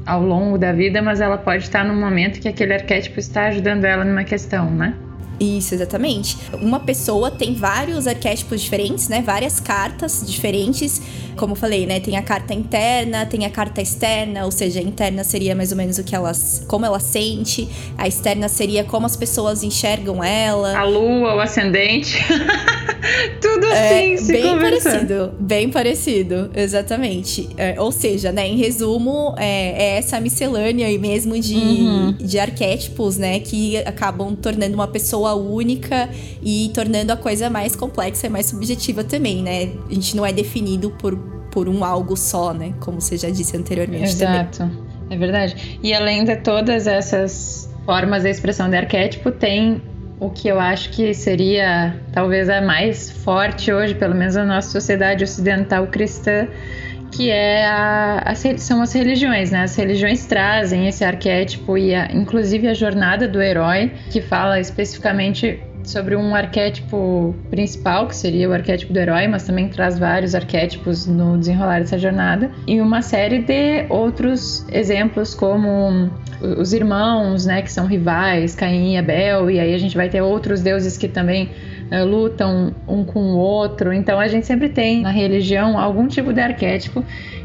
[0.07, 3.85] ao longo da vida, mas ela pode estar num momento que aquele arquétipo está ajudando
[3.85, 4.95] ela numa questão, né?
[5.40, 6.37] Isso, exatamente.
[6.61, 9.22] Uma pessoa tem vários arquétipos diferentes, né?
[9.22, 11.01] Várias cartas diferentes.
[11.37, 12.01] Como eu falei, né?
[12.01, 15.77] Tem a carta interna, tem a carta externa, ou seja, a interna seria mais ou
[15.77, 16.33] menos o que ela,
[16.66, 20.77] como ela sente, a externa seria como as pessoas enxergam ela.
[20.77, 22.18] A lua, o ascendente.
[23.40, 27.48] Tudo é, assim, é, bem parecido, bem parecido, exatamente.
[27.57, 32.12] É, ou seja, né, em resumo, é, é, essa miscelânea aí mesmo de, uhum.
[32.12, 36.09] de arquétipos, né, que acabam tornando uma pessoa única
[36.43, 39.73] e tornando a coisa mais complexa e mais subjetiva também, né?
[39.88, 41.17] A gente não é definido por,
[41.51, 44.59] por um algo só, né, como você já disse anteriormente Exato.
[44.59, 44.79] também.
[45.11, 45.79] É verdade.
[45.83, 49.81] E além de todas essas formas de expressão de arquétipo, tem
[50.21, 54.69] o que eu acho que seria talvez a mais forte hoje, pelo menos na nossa
[54.69, 56.49] sociedade ocidental cristã,
[57.19, 59.65] que é a, são as religiões, né?
[59.65, 65.61] As religiões trazem esse arquétipo e a, inclusive a jornada do herói, que fala especificamente
[65.83, 71.09] sobre um arquétipo principal, que seria o arquétipo do herói, mas também traz vários arquétipos
[71.09, 77.73] no desenrolar dessa jornada, e uma série de outros exemplos, como os irmãos, né, que
[77.73, 81.51] são rivais, Caim e Abel, e aí a gente vai ter outros deuses que também
[81.90, 83.92] lutam um com o outro.
[83.92, 87.05] Então a gente sempre tem na religião algum tipo de arquétipo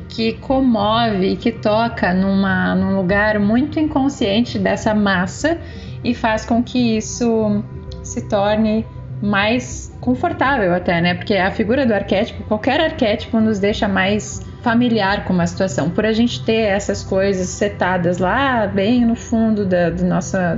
[0.09, 5.57] que comove, que toca numa, num lugar muito inconsciente dessa massa
[6.03, 7.63] e faz com que isso
[8.03, 8.85] se torne
[9.23, 11.13] mais confortável até, né?
[11.13, 16.05] Porque a figura do arquétipo, qualquer arquétipo nos deixa mais familiar com uma situação, por
[16.05, 20.57] a gente ter essas coisas setadas lá bem no fundo da, do nossa,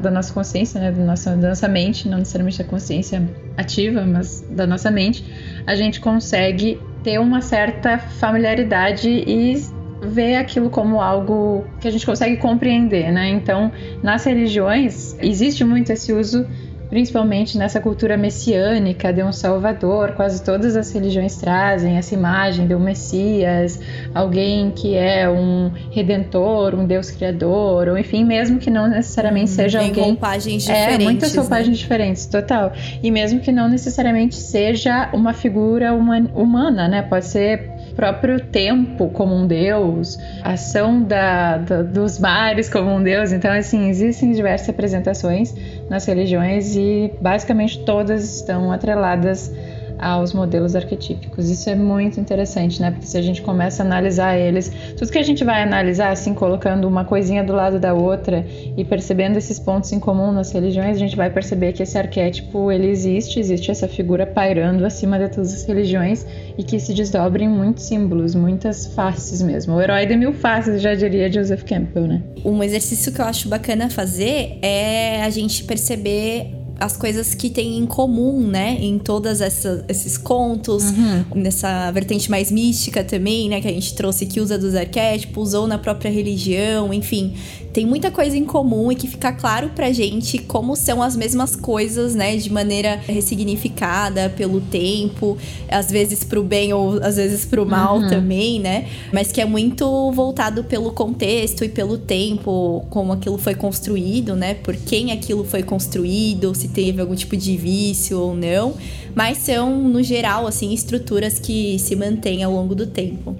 [0.00, 0.92] da nossa consciência, né?
[0.92, 5.24] Da nossa, da nossa mente, não necessariamente da consciência ativa, mas da nossa mente,
[5.66, 9.60] a gente consegue ter uma certa familiaridade e
[10.02, 13.28] ver aquilo como algo que a gente consegue compreender, né?
[13.30, 13.72] Então,
[14.04, 16.46] nas religiões existe muito esse uso
[16.94, 20.12] principalmente nessa cultura messiânica de um Salvador.
[20.12, 23.80] Quase todas as religiões trazem essa imagem de um Messias,
[24.14, 29.54] alguém que é um redentor, um Deus criador, ou enfim, mesmo que não necessariamente hum,
[29.56, 30.04] seja tem alguém.
[30.04, 31.00] roupagens diferentes.
[31.00, 31.82] É, muitas roupagens né?
[31.82, 32.72] diferentes, total.
[33.02, 37.02] E mesmo que não necessariamente seja uma figura humana, né?
[37.02, 43.02] Pode ser próprio tempo como um deus, a ação da, da, dos mares como um
[43.02, 43.32] deus.
[43.32, 45.54] Então, assim, existem diversas representações
[45.88, 49.52] nas religiões e basicamente todas estão atreladas
[49.98, 51.50] aos modelos arquetípicos.
[51.50, 52.90] Isso é muito interessante, né?
[52.90, 56.34] Porque se a gente começa a analisar eles, tudo que a gente vai analisar, assim,
[56.34, 60.96] colocando uma coisinha do lado da outra e percebendo esses pontos em comum nas religiões,
[60.96, 65.28] a gente vai perceber que esse arquétipo ele existe, existe essa figura pairando acima de
[65.28, 66.26] todas as religiões
[66.58, 69.74] e que se desdobra em muitos símbolos, muitas faces mesmo.
[69.74, 72.22] O herói de mil faces, já diria Joseph Campbell, né?
[72.44, 77.78] Um exercício que eu acho bacana fazer é a gente perceber as coisas que tem
[77.78, 78.76] em comum, né?
[78.80, 81.24] Em todos esses contos, uhum.
[81.34, 83.60] nessa vertente mais mística também, né?
[83.60, 87.34] Que a gente trouxe que usa dos arquétipos, ou na própria religião, enfim
[87.74, 91.56] tem muita coisa em comum e que fica claro pra gente como são as mesmas
[91.56, 95.36] coisas, né, de maneira ressignificada pelo tempo,
[95.68, 98.08] às vezes pro bem ou às vezes pro mal uhum.
[98.08, 98.86] também, né?
[99.12, 104.54] Mas que é muito voltado pelo contexto e pelo tempo, como aquilo foi construído, né?
[104.54, 108.76] Por quem aquilo foi construído, se teve algum tipo de vício ou não.
[109.14, 113.36] Mas são, no geral, assim, estruturas que se mantêm ao longo do tempo.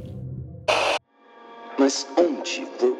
[1.79, 2.95] Mas onde vou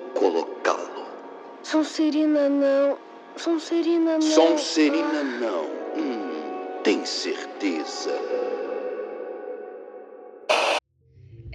[1.75, 2.97] Sonserina não.
[3.37, 4.23] Sonserina não.
[4.23, 5.65] Sonserina não.
[5.97, 8.13] Hum, tem certeza?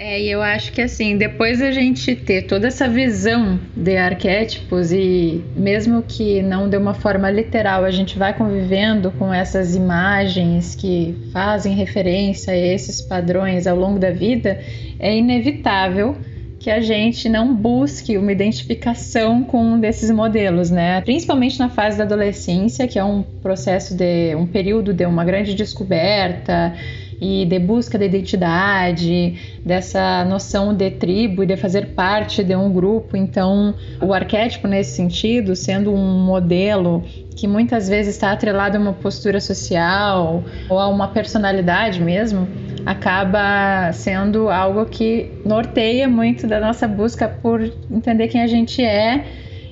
[0.01, 4.93] É, e eu acho que assim, depois a gente ter toda essa visão de arquétipos
[4.93, 10.73] e mesmo que não de uma forma literal, a gente vai convivendo com essas imagens
[10.73, 14.61] que fazem referência a esses padrões ao longo da vida,
[14.97, 16.15] é inevitável
[16.57, 21.01] que a gente não busque uma identificação com um desses modelos, né?
[21.01, 25.53] Principalmente na fase da adolescência, que é um processo de um período de uma grande
[25.53, 26.73] descoberta
[27.21, 32.71] e de busca da identidade, dessa noção de tribo e de fazer parte de um
[32.71, 33.17] grupo.
[33.17, 37.03] Então, o arquétipo nesse sentido, sendo um modelo
[37.35, 42.47] que muitas vezes está atrelado a uma postura social ou a uma personalidade mesmo,
[42.85, 49.25] acaba sendo algo que norteia muito da nossa busca por entender quem a gente é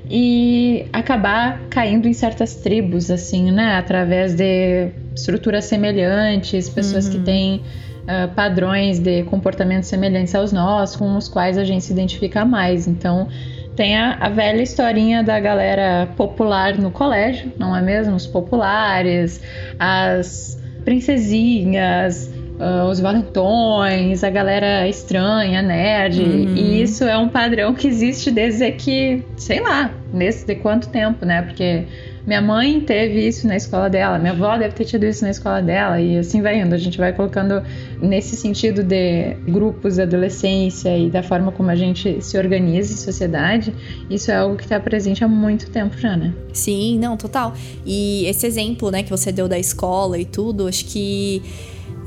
[0.10, 3.76] e acabar caindo em certas tribos, assim, né?
[3.76, 7.12] Através de estruturas semelhantes, pessoas uhum.
[7.12, 7.62] que têm
[8.03, 12.88] uh, padrões de comportamento semelhantes aos nossos, com os quais a gente se identifica mais.
[12.88, 13.27] Então,
[13.75, 18.15] tem a, a, velha historinha da galera popular no colégio, não é mesmo?
[18.15, 19.41] Os populares,
[19.77, 26.21] as princesinhas, uh, os valentões, a galera estranha, nerd.
[26.21, 26.56] Uhum.
[26.56, 31.41] E isso é um padrão que existe desde que, sei lá, desde quanto tempo, né?
[31.43, 31.86] Porque
[32.28, 35.62] minha mãe teve isso na escola dela, minha avó deve ter tido isso na escola
[35.62, 36.76] dela, e assim vai indo.
[36.76, 37.63] A gente vai colocando
[38.02, 43.74] nesse sentido de grupos adolescência e da forma como a gente se organiza em sociedade,
[44.10, 46.34] isso é algo que está presente há muito tempo já, né?
[46.52, 47.54] Sim, não, total.
[47.86, 51.42] E esse exemplo, né, que você deu da escola e tudo, acho que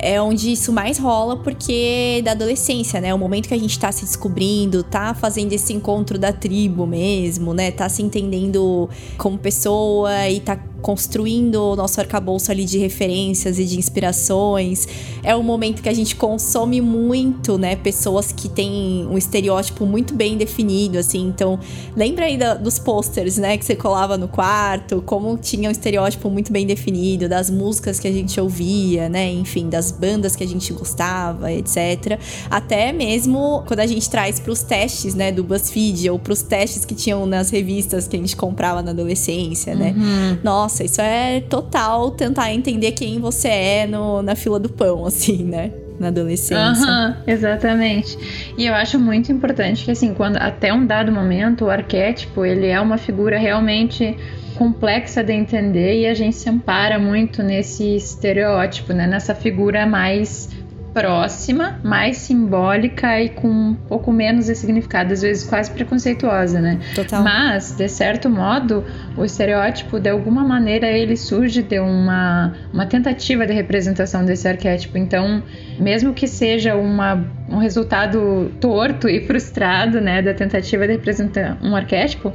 [0.03, 3.15] é onde isso mais rola, porque da adolescência, né?
[3.15, 7.53] O momento que a gente tá se descobrindo, tá fazendo esse encontro da tribo mesmo,
[7.55, 7.71] né?
[7.71, 13.65] Tá se entendendo como pessoa e tá construindo o nosso arcabouço ali de referências e
[13.65, 14.87] de inspirações.
[15.23, 17.77] É um momento que a gente consome muito, né?
[17.77, 21.27] Pessoas que têm um estereótipo muito bem definido, assim.
[21.27, 21.59] Então,
[21.97, 23.57] lembra aí da, dos posters, né?
[23.57, 28.09] Que você colava no quarto, como tinha um estereótipo muito bem definido, das músicas que
[28.09, 29.31] a gente ouvia, né?
[29.31, 32.19] Enfim, das bandas que a gente gostava, etc.
[32.51, 35.31] Até mesmo quando a gente traz para os testes, né?
[35.31, 38.91] Do BuzzFeed ou para os testes que tinham nas revistas que a gente comprava na
[38.91, 39.95] adolescência, né?
[39.97, 40.39] Uhum.
[40.43, 45.05] Nossa, nossa, isso é total tentar entender quem você é no, na fila do pão,
[45.05, 45.73] assim, né?
[45.99, 46.87] Na adolescência.
[46.87, 48.17] Uhum, exatamente.
[48.57, 52.69] E eu acho muito importante que, assim, quando até um dado momento, o arquétipo, ele
[52.69, 54.17] é uma figura realmente
[54.57, 59.07] complexa de entender e a gente se ampara muito nesse estereótipo, né?
[59.07, 60.49] Nessa figura mais
[60.93, 66.79] próxima, mais simbólica e com um pouco menos de significado, às vezes quase preconceituosa, né?
[66.95, 67.23] Total.
[67.23, 68.85] Mas, de certo modo,
[69.17, 74.99] o estereótipo, de alguma maneira, ele surge de uma, uma tentativa de representação desse arquétipo.
[74.99, 75.43] Então,
[75.79, 81.75] mesmo que seja uma, um resultado torto e frustrado, né, da tentativa de representar um
[81.75, 82.33] arquétipo,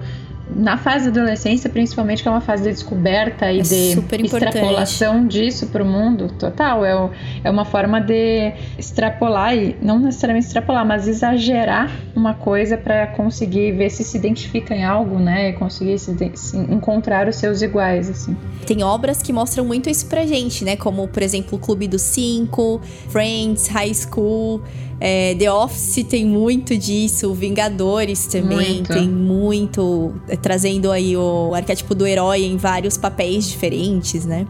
[0.55, 5.27] na fase da adolescência, principalmente, que é uma fase de descoberta e É de extrapolação
[5.27, 6.85] disso para o mundo, total.
[6.85, 7.09] É, o-
[7.43, 13.71] é uma forma de extrapolar, e não necessariamente extrapolar, mas exagerar uma coisa para conseguir
[13.73, 15.49] ver se se identifica em algo, né?
[15.49, 18.35] E conseguir se, se encontrar os seus iguais, assim.
[18.65, 20.75] Tem obras que mostram muito isso pra gente, né?
[20.75, 24.61] Como, por exemplo, o Clube dos Cinco, Friends, High School,
[24.99, 28.93] é, The Office tem muito disso, Vingadores também Muito.
[28.93, 34.47] tem muito, é, trazendo aí o arquétipo do herói em vários papéis diferentes, né?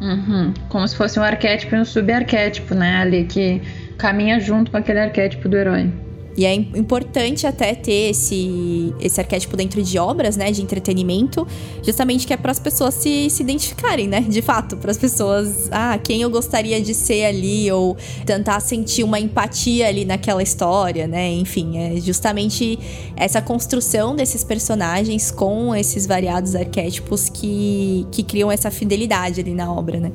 [0.00, 0.52] Uhum.
[0.68, 2.96] Como se fosse um arquétipo e um subarquétipo, né?
[2.96, 3.62] Ali que
[3.96, 5.90] caminha junto com aquele arquétipo do herói.
[6.36, 11.46] E é im- importante até ter esse, esse arquétipo dentro de obras, né, de entretenimento,
[11.82, 15.68] justamente que é para as pessoas se, se identificarem, né, de fato, para as pessoas,
[15.72, 17.96] ah, quem eu gostaria de ser ali, ou
[18.26, 22.78] tentar sentir uma empatia ali naquela história, né, enfim, é justamente
[23.16, 29.72] essa construção desses personagens com esses variados arquétipos que, que criam essa fidelidade ali na
[29.72, 30.12] obra, né.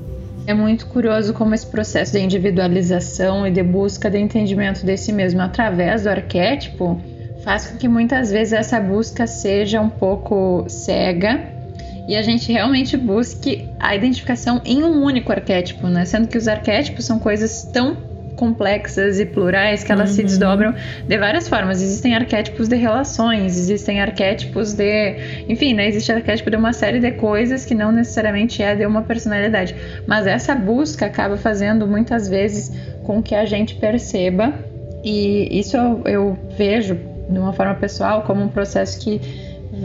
[0.48, 5.14] É muito curioso como esse processo de individualização e de busca de entendimento de si
[5.14, 7.00] mesmo através do arquétipo
[7.44, 11.44] faz com que muitas vezes essa busca seja um pouco cega
[12.08, 16.06] e a gente realmente busque a identificação em um único arquétipo, né?
[16.06, 17.96] Sendo que os arquétipos são coisas tão
[18.36, 20.74] complexas e plurais que elas se desdobram
[21.08, 21.82] de várias formas.
[21.82, 25.16] Existem arquétipos de relações, existem arquétipos de.
[25.48, 25.88] Enfim, né?
[25.88, 29.76] Existe arquétipo de uma série de coisas que não necessariamente é de uma personalidade.
[30.08, 32.72] Mas essa busca acaba fazendo muitas vezes
[33.04, 34.54] com que a gente perceba,
[35.04, 36.96] e isso eu, eu vejo
[37.30, 39.22] de uma forma pessoal como um processo que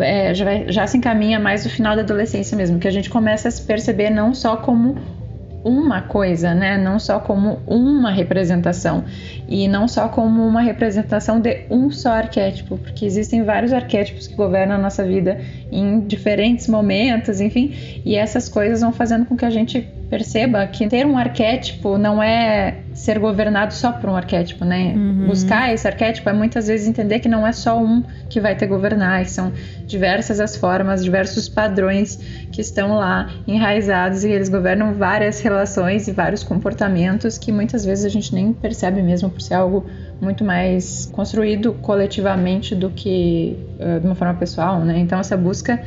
[0.00, 3.08] é, já, vai- já se encaminha mais no final da adolescência mesmo, que a gente
[3.08, 4.96] começa a se perceber não só como
[5.66, 6.78] uma coisa, né?
[6.78, 9.04] Não só como uma representação
[9.48, 14.34] e não só como uma representação de um só arquétipo, porque existem vários arquétipos que
[14.34, 15.40] governam a nossa vida
[15.72, 20.88] em diferentes momentos, enfim, e essas coisas vão fazendo com que a gente perceba que
[20.88, 24.94] ter um arquétipo não é ser governado só por um arquétipo, né?
[25.26, 28.66] Buscar esse arquétipo é muitas vezes entender que não é só um que vai te
[28.66, 29.52] governar, que são
[29.86, 32.16] diversas as formas, diversos padrões
[32.50, 38.04] que estão lá enraizados e eles governam várias relações e vários comportamentos que muitas vezes
[38.04, 39.86] a gente nem percebe mesmo por ser algo
[40.20, 44.98] muito mais construído coletivamente do que eh, de uma forma pessoal, né?
[44.98, 45.82] Então essa busca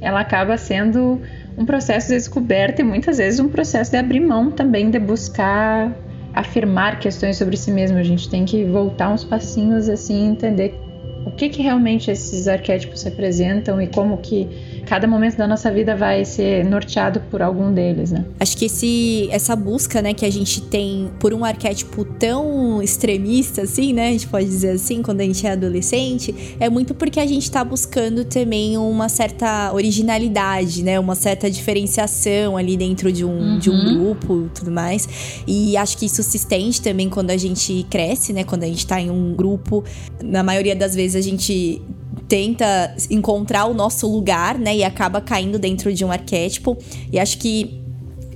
[0.00, 1.20] ela acaba sendo
[1.56, 5.92] um processo de descoberta e muitas vezes um processo de abrir mão também de buscar
[6.34, 7.96] afirmar questões sobre si mesmo.
[7.96, 10.78] A gente tem que voltar uns passinhos assim, entender
[11.24, 14.48] o que, que realmente esses arquétipos representam e como que
[14.84, 18.24] cada momento da nossa vida vai ser norteado por algum deles, né?
[18.38, 23.62] Acho que esse, essa busca, né, que a gente tem por um arquétipo tão extremista,
[23.62, 27.18] assim, né, a gente pode dizer assim, quando a gente é adolescente, é muito porque
[27.18, 33.24] a gente tá buscando também uma certa originalidade, né, uma certa diferenciação ali dentro de
[33.24, 35.08] um, de um grupo e tudo mais.
[35.46, 38.86] E acho que isso se estende também quando a gente cresce, né, quando a gente
[38.86, 39.82] tá em um grupo.
[40.22, 41.80] Na maioria das vezes a gente
[42.28, 44.76] tenta encontrar o nosso lugar, né?
[44.76, 46.76] E acaba caindo dentro de um arquétipo.
[47.12, 47.83] E acho que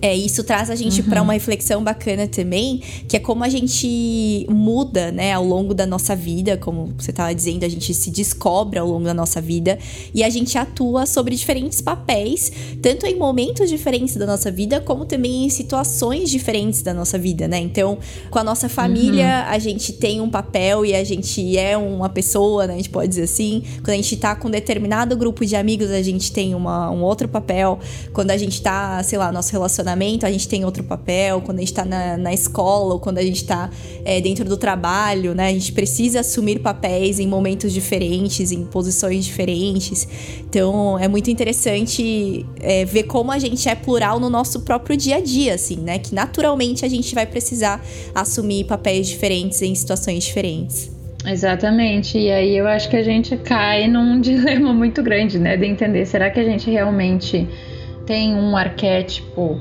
[0.01, 4.47] é, isso traz a gente para uma reflexão bacana também, que é como a gente
[4.49, 8.79] muda, né, ao longo da nossa vida, como você estava dizendo, a gente se descobre
[8.79, 9.79] ao longo da nossa vida
[10.15, 15.05] e a gente atua sobre diferentes papéis, tanto em momentos diferentes da nossa vida, como
[15.05, 17.59] também em situações diferentes da nossa vida, né?
[17.59, 17.99] Então,
[18.31, 22.67] com a nossa família, a gente tem um papel e a gente é uma pessoa,
[22.67, 22.75] né?
[22.75, 23.63] A gente pode dizer assim.
[23.79, 27.03] Quando a gente tá com um determinado grupo de amigos, a gente tem uma, um
[27.03, 27.79] outro papel.
[28.13, 31.41] Quando a gente tá, sei lá, nosso relacionamento, a gente tem outro papel.
[31.41, 33.71] Quando a gente tá na, na escola ou quando a gente tá
[34.05, 35.49] é, dentro do trabalho, né?
[35.49, 40.09] A gente precisa assumir papéis em momentos diferentes, em posições diferentes.
[40.41, 45.17] Então, é muito interessante é, ver como a gente é plural no nosso próprio dia
[45.17, 45.99] a dia, assim, né?
[45.99, 50.91] Que naturalmente a gente vai precisar assumir papéis diferentes em situações diferentes.
[51.27, 52.19] Exatamente.
[52.19, 55.57] E aí eu acho que a gente cai num dilema muito grande, né?
[55.57, 57.47] De entender, será que a gente realmente
[58.07, 59.61] tem um arquétipo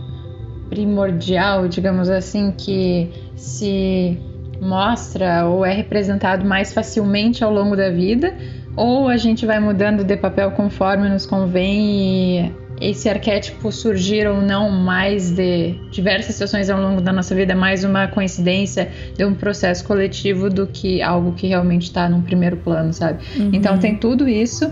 [0.77, 4.15] primordial, digamos assim, que se
[4.61, 8.31] mostra ou é representado mais facilmente ao longo da vida?
[8.75, 14.39] Ou a gente vai mudando de papel conforme nos convém e esse arquétipo surgir ou
[14.39, 19.25] não mais de diversas situações ao longo da nossa vida, é mais uma coincidência de
[19.25, 23.23] um processo coletivo do que algo que realmente está num primeiro plano, sabe?
[23.51, 24.71] Então tem tudo isso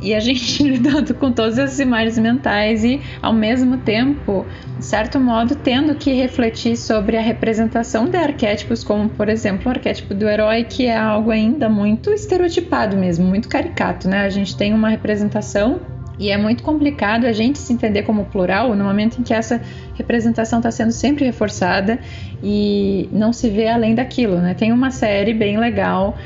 [0.00, 4.46] e a gente lidando com todas essas imagens mentais e, ao mesmo tempo,
[4.78, 9.70] de certo modo, tendo que refletir sobre a representação de arquétipos, como, por exemplo, o
[9.70, 14.22] arquétipo do herói, que é algo ainda muito estereotipado mesmo, muito caricato, né?
[14.22, 15.80] A gente tem uma representação
[16.18, 19.60] e é muito complicado a gente se entender como plural no momento em que essa
[19.94, 21.98] representação está sendo sempre reforçada
[22.42, 24.52] e não se vê além daquilo, né?
[24.54, 26.16] Tem uma série bem legal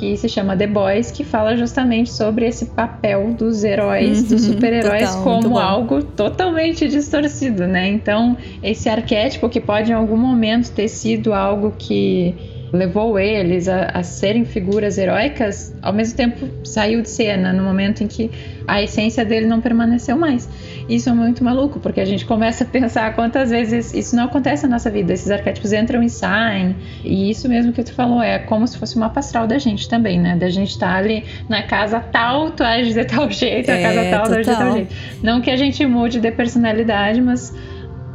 [0.00, 4.42] que se chama The Boys, que fala justamente sobre esse papel dos heróis, uhum, dos
[4.46, 7.86] super-heróis, como algo totalmente distorcido, né?
[7.86, 12.34] Então, esse arquétipo que pode em algum momento ter sido algo que
[12.72, 18.02] levou eles a, a, serem figuras heróicas, ao mesmo tempo saiu de cena no momento
[18.02, 18.30] em que
[18.66, 20.48] a essência dele não permaneceu mais.
[20.88, 24.64] Isso é muito maluco, porque a gente começa a pensar quantas vezes isso não acontece
[24.64, 28.38] na nossa vida, esses arquétipos entram e saem, e isso mesmo que tu falou, é
[28.38, 30.36] como se fosse uma pastoral da gente também, né?
[30.36, 33.88] Da gente estar tá ali na casa tal, tu age de tal jeito, é, a
[33.88, 34.94] casa tal, tu age de tal jeito.
[35.22, 37.54] Não que a gente mude de personalidade, mas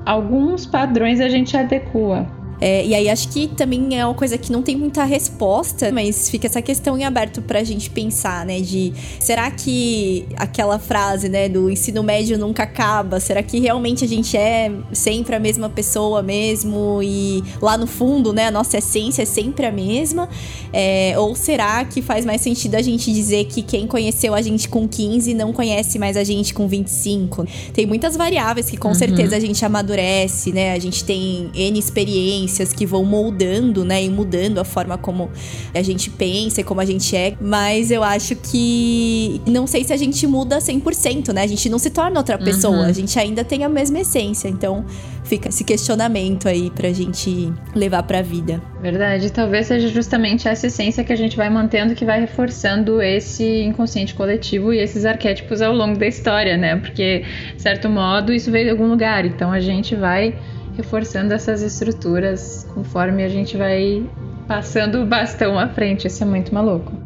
[0.06, 2.28] alguns padrões a gente adequa.
[2.60, 6.30] É, e aí acho que também é uma coisa que não tem muita resposta, mas
[6.30, 8.62] fica essa questão em aberto pra gente pensar, né?
[8.62, 13.20] De será que aquela frase, né, do ensino médio nunca acaba?
[13.20, 17.02] Será que realmente a gente é sempre a mesma pessoa mesmo?
[17.04, 20.30] E lá no fundo, né, a nossa essência é sempre a mesma?
[20.72, 24.70] É, ou será que faz mais sentido a gente dizer que quem conheceu a gente
[24.70, 27.46] com 15 não conhece mais a gente com 25?
[27.74, 28.96] Tem muitas variáveis que com uhum.
[28.96, 30.74] certeza a gente amadurece, né?
[30.74, 35.30] A gente tem N experiências experiências que vão moldando, né, e mudando a forma como
[35.74, 39.92] a gente pensa e como a gente é, mas eu acho que não sei se
[39.92, 41.42] a gente muda 100%, né?
[41.42, 42.86] A gente não se torna outra pessoa, uhum.
[42.86, 44.86] a gente ainda tem a mesma essência, então
[45.24, 48.62] fica esse questionamento aí pra gente levar pra vida.
[48.82, 53.64] Verdade, talvez seja justamente essa essência que a gente vai mantendo que vai reforçando esse
[53.64, 56.76] inconsciente coletivo e esses arquétipos ao longo da história, né?
[56.76, 57.24] Porque,
[57.56, 60.36] de certo modo, isso veio de algum lugar, então a gente vai
[60.76, 64.08] reforçando essas estruturas conforme a gente vai
[64.48, 66.08] passando o bastão à frente.
[66.08, 67.05] Isso é muito maluco.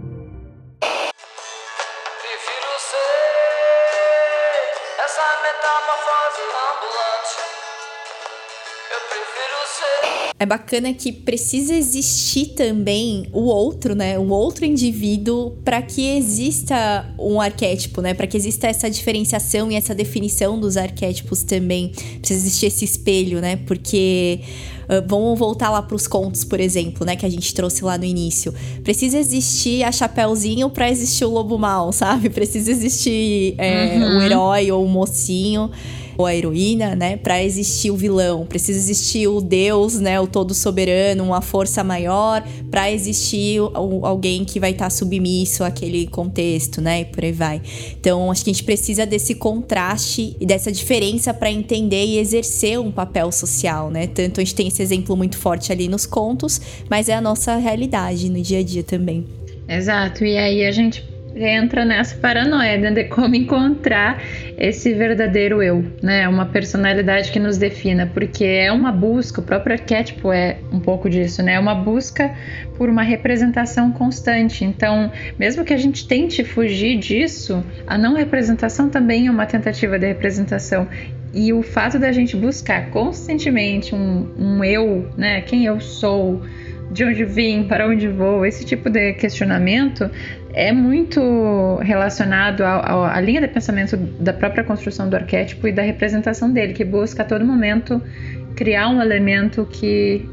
[10.39, 14.17] É bacana que precisa existir também o outro, né?
[14.17, 18.13] Um outro indivíduo para que exista um arquétipo, né?
[18.13, 21.91] Para que exista essa diferenciação e essa definição dos arquétipos também.
[22.19, 23.57] Precisa existir esse espelho, né?
[23.57, 24.39] Porque
[24.85, 27.17] uh, vamos voltar lá para os contos, por exemplo, né?
[27.17, 28.53] Que a gente trouxe lá no início.
[28.81, 32.29] Precisa existir a Chapeuzinho para existir o lobo mal, sabe?
[32.29, 34.19] Precisa existir é, uhum.
[34.19, 35.69] o herói ou o mocinho
[36.20, 37.15] ou a heroína, né?
[37.15, 40.20] Para existir o vilão, precisa existir o Deus, né?
[40.20, 45.63] O todo soberano, uma força maior, para existir o, alguém que vai estar tá submisso
[45.63, 47.01] àquele contexto, né?
[47.01, 47.61] E por aí vai.
[47.97, 52.78] Então, acho que a gente precisa desse contraste e dessa diferença para entender e exercer
[52.78, 54.05] um papel social, né?
[54.05, 56.59] Tanto a gente tem esse exemplo muito forte ali nos contos,
[56.89, 59.26] mas é a nossa realidade no dia a dia também.
[59.70, 60.26] Exato.
[60.26, 61.01] E aí a gente
[61.43, 64.21] entra nessa paranoia de como encontrar
[64.57, 66.27] esse verdadeiro eu, né?
[66.27, 71.09] Uma personalidade que nos defina, porque é uma busca, o próprio arquétipo é um pouco
[71.09, 71.53] disso, né?
[71.53, 72.33] É uma busca
[72.77, 74.63] por uma representação constante.
[74.63, 79.99] Então, mesmo que a gente tente fugir disso, a não representação também é uma tentativa
[79.99, 80.87] de representação.
[81.33, 85.41] E o fato da gente buscar constantemente um, um eu, né?
[85.41, 86.41] Quem eu sou,
[86.91, 90.09] de onde vim, para onde vou, esse tipo de questionamento
[90.54, 96.52] é muito relacionado à linha de pensamento da própria construção do arquétipo e da representação
[96.52, 98.02] dele, que busca a todo momento
[98.56, 100.28] criar um elemento que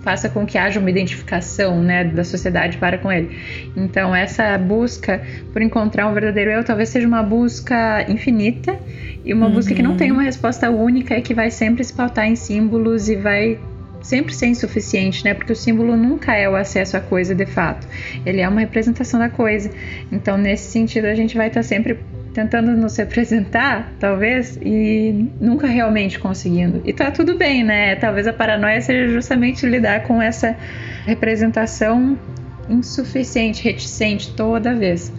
[0.00, 3.36] faça com que haja uma identificação né, da sociedade para com ele.
[3.76, 5.20] Então, essa busca
[5.52, 8.78] por encontrar um verdadeiro eu talvez seja uma busca infinita
[9.24, 9.52] e uma uhum.
[9.54, 13.08] busca que não tem uma resposta única e que vai sempre se pautar em símbolos
[13.08, 13.58] e vai
[14.00, 15.34] sempre ser insuficiente, né?
[15.34, 17.86] Porque o símbolo nunca é o acesso à coisa de fato.
[18.24, 19.70] Ele é uma representação da coisa.
[20.10, 21.98] Então, nesse sentido, a gente vai estar sempre
[22.32, 26.80] tentando nos representar, talvez, e nunca realmente conseguindo.
[26.84, 27.96] E tá tudo bem, né?
[27.96, 30.56] Talvez a paranoia seja justamente lidar com essa
[31.04, 32.18] representação
[32.68, 35.12] insuficiente, reticente toda vez.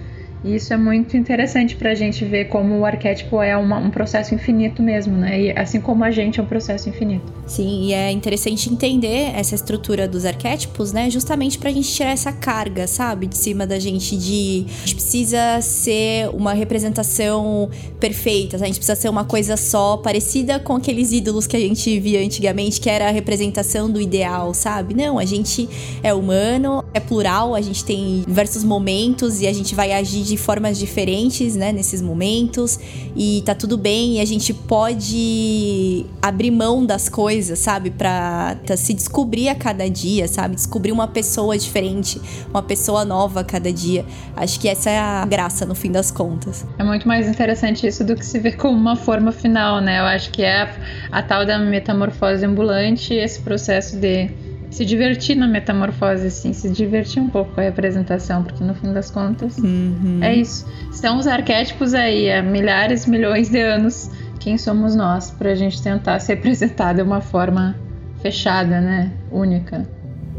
[0.44, 3.90] E isso é muito interessante para a gente ver como o arquétipo é uma, um
[3.90, 5.42] processo infinito mesmo, né?
[5.42, 7.26] E assim como a gente é um processo infinito.
[7.46, 11.10] Sim, e é interessante entender essa estrutura dos arquétipos, né?
[11.10, 13.28] Justamente para a gente tirar essa carga, sabe?
[13.28, 14.66] De cima da gente de.
[14.68, 17.70] A gente precisa ser uma representação
[18.00, 22.00] perfeita, a gente precisa ser uma coisa só, parecida com aqueles ídolos que a gente
[22.00, 24.94] via antigamente, que era a representação do ideal, sabe?
[24.94, 25.68] Não, a gente
[26.02, 30.38] é humano, é plural, a gente tem diversos momentos e a gente vai agir de
[30.38, 32.80] formas diferentes, né, nesses momentos,
[33.16, 38.78] e tá tudo bem, e a gente pode abrir mão das coisas, sabe, pra tá,
[38.78, 43.74] se descobrir a cada dia, sabe, descobrir uma pessoa diferente, uma pessoa nova a cada
[43.74, 44.06] dia.
[44.36, 46.66] Acho que essa é a graça no fim das contas.
[46.78, 50.00] É muito mais interessante isso do que se ver como uma forma final, né?
[50.00, 50.70] Eu acho que é a,
[51.12, 54.30] a tal da metamorfose ambulante, esse processo de
[54.70, 58.94] se divertir na metamorfose, assim, se divertir um pouco com a representação, porque no fim
[58.94, 60.20] das contas uhum.
[60.22, 60.66] é isso.
[60.92, 64.10] Estão os arquétipos aí há milhares, milhões de anos.
[64.40, 67.76] Quem somos nós para a gente tentar se representar de uma forma
[68.22, 69.12] fechada, né?
[69.32, 69.88] Única.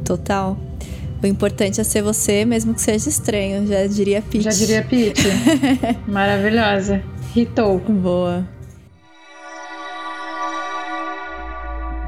[0.05, 0.59] Total.
[1.23, 4.45] O importante é ser você, mesmo que seja estranho, já diria Pete.
[4.45, 5.29] Já diria Pete.
[6.09, 7.03] Maravilhosa.
[7.35, 7.79] Ritou.
[7.79, 8.49] Boa.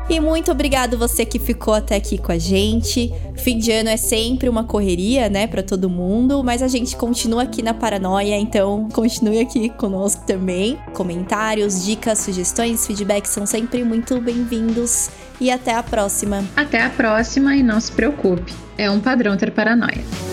[0.09, 3.13] E muito obrigado você que ficou até aqui com a gente.
[3.37, 7.45] Fim de ano é sempre uma correria, né, para todo mundo, mas a gente continua
[7.45, 10.79] aqui na Paranoia, então continue aqui conosco também.
[10.93, 15.09] Comentários, dicas, sugestões, feedbacks são sempre muito bem-vindos
[15.41, 16.45] e até a próxima.
[16.57, 20.32] Até a próxima e não se preocupe, é um padrão ter paranoia.